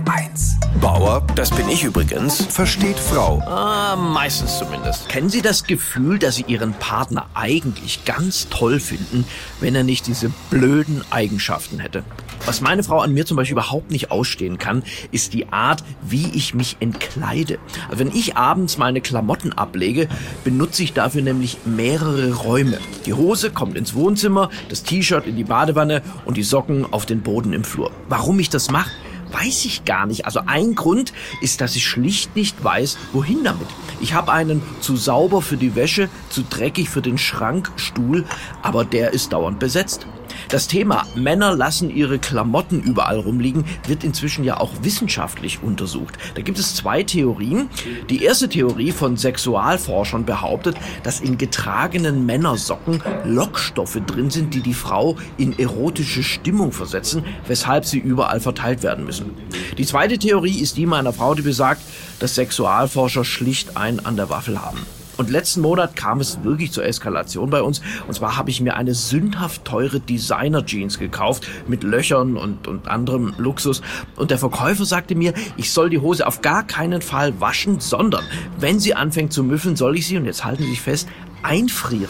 [0.00, 0.56] HR1.
[0.80, 3.40] Bauer, das bin ich übrigens, versteht Frau.
[3.46, 5.08] Ah, meistens zumindest.
[5.08, 9.24] Kennen Sie das Gefühl, dass Sie Ihren Partner eigentlich ganz toll finden,
[9.60, 12.02] wenn er nicht diese blöden Eigenschaften hätte?
[12.46, 16.30] Was meine Frau an mir zum Beispiel überhaupt nicht ausstehen kann, ist die Art, wie
[16.32, 17.58] ich mich entkleide.
[17.88, 20.08] Also wenn ich abends meine Klamotten ablege,
[20.44, 22.78] benutze ich dafür nämlich mehrere Räume.
[23.04, 27.20] Die Hose kommt ins Wohnzimmer, das T-Shirt in die Badewanne und die Socken auf den
[27.20, 27.90] Boden im Flur.
[28.08, 28.90] Warum ich das mache?
[29.32, 30.26] Weiß ich gar nicht.
[30.26, 33.68] Also ein Grund ist, dass ich schlicht nicht weiß, wohin damit.
[34.00, 38.24] Ich habe einen zu sauber für die Wäsche, zu dreckig für den Schrankstuhl,
[38.62, 40.06] aber der ist dauernd besetzt.
[40.48, 46.18] Das Thema Männer lassen ihre Klamotten überall rumliegen wird inzwischen ja auch wissenschaftlich untersucht.
[46.34, 47.68] Da gibt es zwei Theorien.
[48.08, 54.74] Die erste Theorie von Sexualforschern behauptet, dass in getragenen Männersocken Lockstoffe drin sind, die die
[54.74, 59.30] Frau in erotische Stimmung versetzen, weshalb sie überall verteilt werden müssen.
[59.78, 61.82] Die zweite Theorie ist die meiner Frau, die besagt,
[62.18, 64.80] dass Sexualforscher schlicht ein an der Waffel haben.
[65.20, 67.82] Und letzten Monat kam es wirklich zur Eskalation bei uns.
[68.08, 73.34] Und zwar habe ich mir eine sündhaft teure Designer-Jeans gekauft mit Löchern und, und anderem
[73.36, 73.82] Luxus.
[74.16, 78.24] Und der Verkäufer sagte mir, ich soll die Hose auf gar keinen Fall waschen, sondern
[78.58, 81.06] wenn sie anfängt zu müffeln, soll ich sie, und jetzt halten Sie sich fest,
[81.42, 82.08] einfrieren.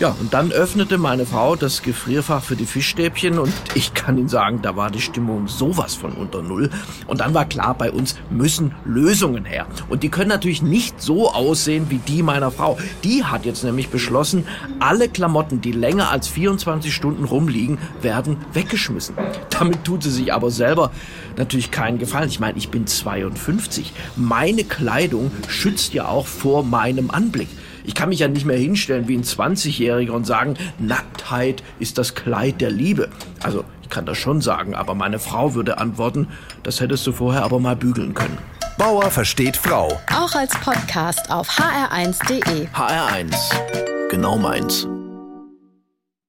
[0.00, 4.30] Ja, und dann öffnete meine Frau das Gefrierfach für die Fischstäbchen und ich kann Ihnen
[4.30, 6.70] sagen, da war die Stimmung sowas von unter Null.
[7.06, 9.66] Und dann war klar, bei uns müssen Lösungen her.
[9.90, 12.78] Und die können natürlich nicht so aussehen wie die meiner Frau.
[13.04, 14.46] Die hat jetzt nämlich beschlossen,
[14.78, 19.16] alle Klamotten, die länger als 24 Stunden rumliegen, werden weggeschmissen.
[19.50, 20.92] Damit tut sie sich aber selber
[21.36, 22.30] natürlich keinen Gefallen.
[22.30, 23.92] Ich meine, ich bin 52.
[24.16, 27.48] Meine Kleidung schützt ja auch vor meinem Anblick.
[27.90, 32.14] Ich kann mich ja nicht mehr hinstellen wie ein 20-Jähriger und sagen, Nacktheit ist das
[32.14, 33.08] Kleid der Liebe.
[33.42, 36.28] Also, ich kann das schon sagen, aber meine Frau würde antworten,
[36.62, 38.38] das hättest du vorher aber mal bügeln können.
[38.78, 40.00] Bauer versteht Frau.
[40.16, 42.68] Auch als Podcast auf hr1.de.
[42.68, 43.34] HR1.
[44.08, 44.86] Genau meins.